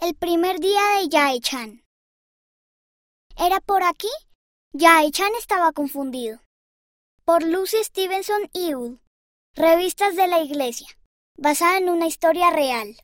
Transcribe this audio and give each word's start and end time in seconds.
El 0.00 0.14
primer 0.14 0.60
día 0.60 0.80
de 0.96 1.08
Yae-chan. 1.08 1.82
¿Era 3.36 3.58
por 3.60 3.82
aquí? 3.82 4.06
Yae-chan 4.72 5.34
estaba 5.36 5.72
confundido. 5.72 6.40
Por 7.24 7.42
Lucy 7.42 7.82
Stevenson 7.82 8.48
Ewell. 8.54 9.00
Revistas 9.56 10.14
de 10.14 10.28
la 10.28 10.38
Iglesia. 10.38 10.86
Basada 11.36 11.78
en 11.78 11.88
una 11.88 12.06
historia 12.06 12.50
real. 12.50 12.96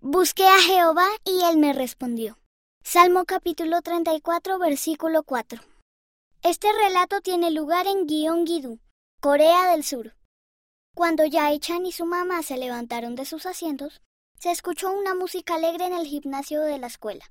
Busqué 0.00 0.46
a 0.46 0.60
Jehová 0.60 1.08
y 1.24 1.42
él 1.46 1.58
me 1.58 1.72
respondió. 1.72 2.38
Salmo 2.84 3.24
capítulo 3.24 3.82
34, 3.82 4.60
versículo 4.60 5.24
4. 5.24 5.60
Este 6.42 6.72
relato 6.72 7.22
tiene 7.22 7.50
lugar 7.50 7.88
en 7.88 8.06
Gyeonggi-do, 8.06 8.78
Corea 9.20 9.72
del 9.72 9.82
Sur. 9.82 10.14
Cuando 10.94 11.24
Yae-chan 11.24 11.86
y 11.86 11.90
su 11.90 12.06
mamá 12.06 12.44
se 12.44 12.56
levantaron 12.56 13.16
de 13.16 13.24
sus 13.24 13.46
asientos, 13.46 14.00
se 14.40 14.50
escuchó 14.50 14.90
una 14.90 15.14
música 15.14 15.56
alegre 15.56 15.84
en 15.84 15.92
el 15.92 16.06
gimnasio 16.06 16.62
de 16.62 16.78
la 16.78 16.86
escuela. 16.86 17.30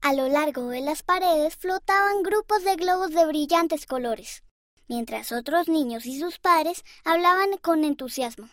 A 0.00 0.14
lo 0.14 0.28
largo 0.28 0.68
de 0.68 0.82
las 0.82 1.02
paredes 1.02 1.56
flotaban 1.56 2.22
grupos 2.22 2.62
de 2.62 2.76
globos 2.76 3.10
de 3.10 3.26
brillantes 3.26 3.86
colores, 3.86 4.44
mientras 4.86 5.32
otros 5.32 5.68
niños 5.68 6.06
y 6.06 6.20
sus 6.20 6.38
padres 6.38 6.84
hablaban 7.04 7.56
con 7.58 7.82
entusiasmo. 7.82 8.48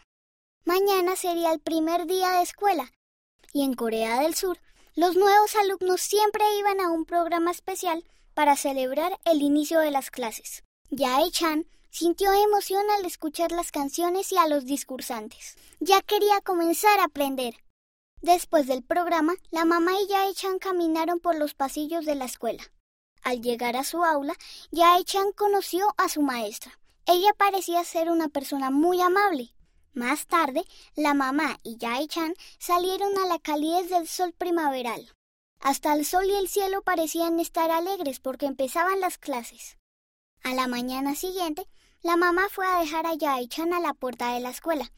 Mañana 0.66 1.16
sería 1.16 1.54
el 1.54 1.60
primer 1.60 2.08
día 2.08 2.32
de 2.32 2.42
escuela, 2.42 2.92
y 3.54 3.64
en 3.64 3.76
Corea 3.76 4.22
del 4.22 4.34
Sur 4.34 4.58
los 4.96 5.16
nuevos 5.16 5.56
alumnos 5.56 6.02
siempre 6.02 6.44
iban 6.58 6.82
a 6.82 6.90
un 6.90 7.06
programa 7.06 7.52
especial 7.52 8.04
para 8.34 8.56
celebrar 8.56 9.20
el 9.26 9.44
inicio 9.44 9.80
de 9.80 9.92
las 9.92 10.10
clases. 10.10 10.64
Yae-chan 10.90 11.68
sintió 11.92 12.34
emoción 12.34 12.84
al 12.98 13.06
escuchar 13.06 13.52
las 13.52 13.72
canciones 13.72 14.32
y 14.32 14.38
a 14.38 14.48
los 14.48 14.66
discursantes. 14.66 15.56
Ya 15.80 16.02
quería 16.02 16.42
comenzar 16.42 17.00
a 17.00 17.06
aprender. 17.06 17.54
Después 18.22 18.68
del 18.68 18.84
programa, 18.84 19.34
la 19.50 19.66
mamá 19.66 19.94
y 20.00 20.06
Yae-chan 20.06 20.60
caminaron 20.60 21.20
por 21.20 21.36
los 21.36 21.56
pasillos 21.56 22.06
de 22.06 22.14
la 22.14 22.26
escuela. 22.26 22.62
Al 23.24 23.42
llegar 23.42 23.76
a 23.76 23.84
su 23.84 24.04
aula, 24.04 24.36
Yae-chan 24.70 25.32
conoció 25.32 25.92
a 25.98 26.08
su 26.08 26.22
maestra. 26.22 26.80
Ella 27.08 27.34
parecía 27.36 27.84
ser 27.84 28.12
una 28.12 28.30
persona 28.30 28.70
muy 28.70 29.02
amable. 29.02 29.56
Más 29.94 30.28
tarde, 30.28 30.64
la 30.96 31.16
mamá 31.16 31.60
y 31.64 31.78
Yae-chan 31.78 32.36
salieron 32.60 33.18
a 33.18 33.26
la 33.26 33.40
calidez 33.40 33.90
del 33.90 34.08
sol 34.08 34.34
primaveral. 34.34 35.12
Hasta 35.60 35.96
el 35.96 36.06
sol 36.06 36.26
y 36.26 36.36
el 36.36 36.48
cielo 36.48 36.84
parecían 36.84 37.40
estar 37.40 37.72
alegres 37.72 38.20
porque 38.20 38.46
empezaban 38.46 39.00
las 39.00 39.18
clases. 39.18 39.80
A 40.44 40.54
la 40.54 40.68
mañana 40.68 41.16
siguiente, 41.16 41.68
la 42.04 42.18
mamá 42.18 42.50
fue 42.52 42.68
a 42.68 42.80
dejar 42.80 43.08
a 43.08 43.16
Yae-chan 43.16 43.74
a 43.74 43.80
la 43.80 43.96
puerta 43.96 44.36
de 44.36 44.42
la 44.42 44.52
escuela. 44.52 44.92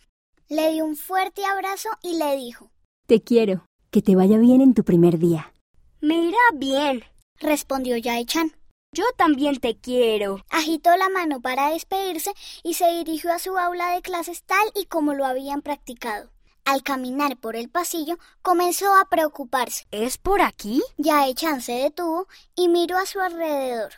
Le 0.49 0.73
dio 0.73 0.83
un 0.83 0.97
fuerte 0.97 1.45
abrazo 1.45 1.89
y 2.01 2.17
le 2.17 2.35
dijo 2.35 2.72
te 3.07 3.21
quiero. 3.21 3.65
Que 3.91 4.01
te 4.01 4.15
vaya 4.15 4.37
bien 4.37 4.61
en 4.61 4.73
tu 4.73 4.83
primer 4.83 5.19
día. 5.19 5.53
Me 6.01 6.15
irá 6.15 6.39
bien, 6.55 7.03
respondió 7.39 7.95
Yae-chan. 7.95 8.53
Yo 8.91 9.03
también 9.17 9.59
te 9.59 9.77
quiero. 9.77 10.41
Agitó 10.49 10.95
la 10.97 11.09
mano 11.09 11.41
para 11.41 11.69
despedirse 11.69 12.33
y 12.63 12.73
se 12.73 12.91
dirigió 12.91 13.31
a 13.31 13.39
su 13.39 13.57
aula 13.57 13.93
de 13.93 14.01
clases 14.01 14.43
tal 14.43 14.67
y 14.75 14.85
como 14.85 15.13
lo 15.13 15.25
habían 15.25 15.61
practicado. 15.61 16.31
Al 16.65 16.81
caminar 16.81 17.37
por 17.37 17.55
el 17.55 17.69
pasillo, 17.69 18.17
comenzó 18.41 18.95
a 18.95 19.09
preocuparse. 19.09 19.85
¿Es 19.91 20.17
por 20.17 20.41
aquí? 20.41 20.81
Yae-chan 20.97 21.61
se 21.61 21.73
detuvo 21.73 22.27
y 22.55 22.69
miró 22.69 22.97
a 22.97 23.05
su 23.05 23.19
alrededor. 23.19 23.93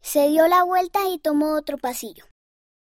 Se 0.00 0.28
dio 0.28 0.48
la 0.48 0.64
vuelta 0.64 1.08
y 1.08 1.18
tomó 1.18 1.54
otro 1.56 1.78
pasillo. 1.78 2.24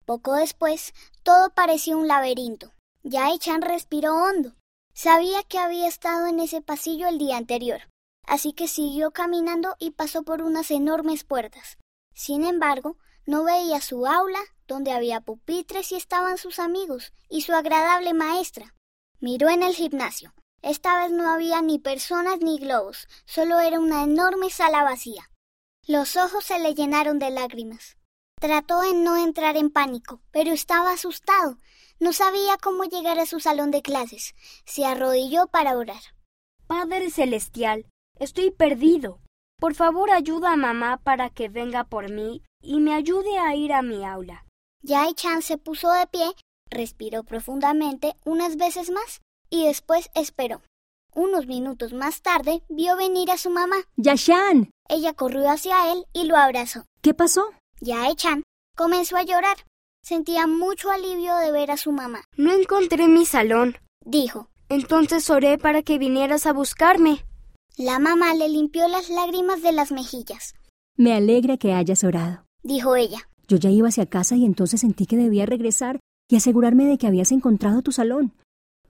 Poco 0.06 0.34
después, 0.34 0.94
todo 1.22 1.50
parecía 1.50 1.96
un 1.96 2.08
laberinto. 2.08 2.72
Yae-chan 3.02 3.62
respiró 3.62 4.14
hondo. 4.14 4.54
Sabía 4.92 5.42
que 5.44 5.58
había 5.58 5.88
estado 5.88 6.26
en 6.26 6.40
ese 6.40 6.60
pasillo 6.62 7.08
el 7.08 7.18
día 7.18 7.36
anterior, 7.36 7.88
así 8.26 8.52
que 8.52 8.68
siguió 8.68 9.12
caminando 9.12 9.76
y 9.78 9.92
pasó 9.92 10.22
por 10.22 10.42
unas 10.42 10.70
enormes 10.70 11.24
puertas. 11.24 11.78
Sin 12.14 12.44
embargo, 12.44 12.96
no 13.26 13.44
veía 13.44 13.80
su 13.80 14.06
aula, 14.06 14.40
donde 14.66 14.92
había 14.92 15.20
pupitres 15.20 15.92
y 15.92 15.96
estaban 15.96 16.38
sus 16.38 16.58
amigos 16.58 17.12
y 17.28 17.42
su 17.42 17.52
agradable 17.52 18.14
maestra. 18.14 18.74
Miró 19.20 19.48
en 19.48 19.62
el 19.62 19.74
gimnasio. 19.74 20.34
Esta 20.62 21.00
vez 21.00 21.10
no 21.10 21.30
había 21.30 21.62
ni 21.62 21.78
personas 21.78 22.40
ni 22.40 22.58
globos, 22.58 23.08
solo 23.24 23.60
era 23.60 23.80
una 23.80 24.02
enorme 24.02 24.50
sala 24.50 24.82
vacía. 24.82 25.30
Los 25.86 26.16
ojos 26.16 26.44
se 26.44 26.58
le 26.58 26.74
llenaron 26.74 27.18
de 27.18 27.30
lágrimas. 27.30 27.96
Trató 28.40 28.80
de 28.80 28.94
no 28.94 29.16
entrar 29.16 29.56
en 29.56 29.70
pánico, 29.70 30.22
pero 30.30 30.52
estaba 30.52 30.92
asustado. 30.92 31.56
No 32.00 32.14
sabía 32.14 32.56
cómo 32.56 32.84
llegar 32.84 33.18
a 33.18 33.26
su 33.26 33.40
salón 33.40 33.70
de 33.70 33.82
clases. 33.82 34.34
Se 34.64 34.86
arrodilló 34.86 35.48
para 35.48 35.76
orar. 35.76 36.00
Padre 36.66 37.10
Celestial, 37.10 37.86
estoy 38.18 38.50
perdido. 38.50 39.20
Por 39.58 39.74
favor 39.74 40.10
ayuda 40.10 40.52
a 40.52 40.56
mamá 40.56 40.96
para 40.96 41.28
que 41.28 41.50
venga 41.50 41.84
por 41.84 42.10
mí 42.10 42.42
y 42.62 42.80
me 42.80 42.94
ayude 42.94 43.38
a 43.38 43.54
ir 43.54 43.74
a 43.74 43.82
mi 43.82 44.06
aula. 44.06 44.46
Yae-chan 44.82 45.42
se 45.42 45.58
puso 45.58 45.92
de 45.92 46.06
pie, 46.06 46.32
respiró 46.70 47.22
profundamente 47.22 48.14
unas 48.24 48.56
veces 48.56 48.90
más 48.90 49.20
y 49.50 49.66
después 49.66 50.10
esperó. 50.14 50.62
Unos 51.14 51.46
minutos 51.46 51.92
más 51.92 52.22
tarde 52.22 52.62
vio 52.70 52.96
venir 52.96 53.30
a 53.30 53.36
su 53.36 53.50
mamá. 53.50 53.76
¡Yashan! 53.96 54.70
Ella 54.88 55.12
corrió 55.12 55.50
hacia 55.50 55.92
él 55.92 56.06
y 56.14 56.24
lo 56.24 56.36
abrazó. 56.36 56.86
¿Qué 57.02 57.12
pasó? 57.12 57.44
Yae-chan 57.80 58.42
comenzó 58.74 59.18
a 59.18 59.24
llorar. 59.24 59.58
Sentía 60.02 60.46
mucho 60.46 60.90
alivio 60.90 61.36
de 61.36 61.52
ver 61.52 61.70
a 61.70 61.76
su 61.76 61.92
mamá. 61.92 62.24
No 62.36 62.52
encontré 62.52 63.06
mi 63.06 63.26
salón, 63.26 63.76
dijo. 64.04 64.48
Entonces 64.68 65.28
oré 65.30 65.58
para 65.58 65.82
que 65.82 65.98
vinieras 65.98 66.46
a 66.46 66.52
buscarme. 66.52 67.24
La 67.76 67.98
mamá 67.98 68.34
le 68.34 68.48
limpió 68.48 68.88
las 68.88 69.08
lágrimas 69.10 69.62
de 69.62 69.72
las 69.72 69.92
mejillas. 69.92 70.54
Me 70.96 71.14
alegra 71.14 71.56
que 71.56 71.72
hayas 71.72 72.04
orado, 72.04 72.44
dijo 72.62 72.96
ella. 72.96 73.28
Yo 73.48 73.56
ya 73.56 73.70
iba 73.70 73.88
hacia 73.88 74.06
casa 74.06 74.36
y 74.36 74.44
entonces 74.44 74.80
sentí 74.80 75.06
que 75.06 75.16
debía 75.16 75.46
regresar 75.46 75.98
y 76.28 76.36
asegurarme 76.36 76.84
de 76.84 76.98
que 76.98 77.06
habías 77.06 77.32
encontrado 77.32 77.82
tu 77.82 77.90
salón. 77.90 78.34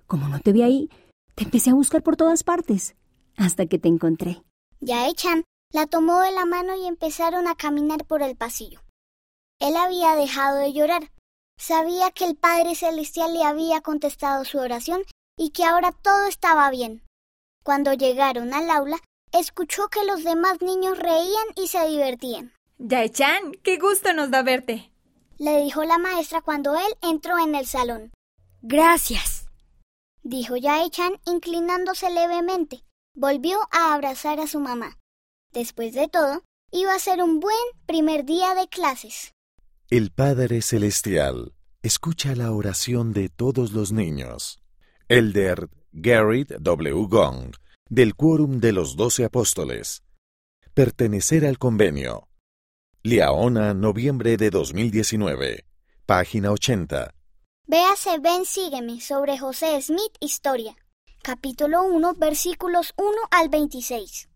Como 0.07 0.29
no 0.29 0.41
te 0.41 0.53
vi 0.53 0.63
ahí, 0.63 0.91
te 1.35 1.45
empecé 1.45 1.71
a 1.71 1.75
buscar 1.75 2.03
por 2.03 2.17
todas 2.17 2.43
partes, 2.43 2.95
hasta 3.37 3.67
que 3.67 3.79
te 3.79 3.89
encontré. 3.89 4.43
Yae-chan 4.81 5.45
la 5.73 5.87
tomó 5.87 6.21
de 6.21 6.33
la 6.33 6.45
mano 6.45 6.75
y 6.77 6.87
empezaron 6.87 7.47
a 7.47 7.55
caminar 7.55 8.05
por 8.05 8.23
el 8.23 8.37
pasillo. 8.37 8.81
Él 9.61 9.77
había 9.77 10.17
dejado 10.17 10.57
de 10.57 10.73
llorar. 10.73 11.11
Sabía 11.59 12.11
que 12.11 12.25
el 12.25 12.37
Padre 12.37 12.75
Celestial 12.75 13.35
le 13.35 13.45
había 13.45 13.83
contestado 13.83 14.45
su 14.45 14.59
oración 14.59 15.03
y 15.37 15.51
que 15.51 15.65
ahora 15.65 15.93
todo 15.93 16.27
estaba 16.27 16.71
bien. 16.71 17.03
Cuando 17.63 17.93
llegaron 17.93 18.55
al 18.55 18.71
aula, 18.71 18.99
escuchó 19.33 19.89
que 19.89 20.05
los 20.05 20.25
demás 20.25 20.63
niños 20.63 20.99
reían 20.99 21.47
y 21.57 21.69
se 21.69 21.87
divertían. 21.87 22.53
Yae-chan, 22.79 23.53
qué 23.63 23.77
gusto 23.77 24.15
nos 24.15 24.31
da 24.31 24.43
verte. 24.43 24.91
Le 25.37 25.63
dijo 25.63 25.85
la 25.85 25.99
maestra 25.99 26.41
cuando 26.41 26.77
él 26.77 26.97
entró 27.03 27.39
en 27.39 27.55
el 27.55 27.67
salón. 27.67 28.13
Gracias, 28.63 29.47
dijo 30.23 30.57
Yae-chan 30.57 31.21
inclinándose 31.27 32.11
levemente. 32.11 32.83
Volvió 33.15 33.59
a 33.71 33.93
abrazar 33.93 34.41
a 34.41 34.47
su 34.47 34.61
mamá. 34.61 34.99
Después 35.53 35.93
de 35.95 36.09
todo, 36.09 36.43
iba 36.71 36.95
a 36.95 36.99
ser 36.99 37.23
un 37.23 37.41
buen 37.41 37.57
primer 37.87 38.25
día 38.25 38.55
de 38.55 38.69
clases. 38.69 39.33
El 39.93 40.13
Padre 40.13 40.63
Celestial 40.63 41.53
escucha 41.83 42.37
la 42.37 42.53
oración 42.53 43.13
de 43.13 43.29
todos 43.29 43.73
los 43.73 43.91
niños. 43.91 44.63
Elder 45.09 45.69
Garrett 45.91 46.61
W. 46.61 47.09
Gong, 47.09 47.57
del 47.89 48.15
Quórum 48.15 48.61
de 48.61 48.71
los 48.71 48.95
Doce 48.95 49.25
Apóstoles. 49.25 50.05
Pertenecer 50.75 51.45
al 51.45 51.59
convenio. 51.59 52.29
Liaona, 53.03 53.75
noviembre 53.75 54.37
de 54.37 54.51
2019. 54.51 55.65
Página 56.07 56.53
80. 56.53 57.13
Véase 57.67 58.21
Ven 58.21 58.45
Sígueme 58.45 59.01
sobre 59.01 59.39
José 59.39 59.83
Smith 59.83 60.15
Historia. 60.21 60.77
Capítulo 61.21 61.83
1, 61.83 62.15
versículos 62.15 62.95
1 62.97 63.11
al 63.33 63.49
26. 63.49 64.30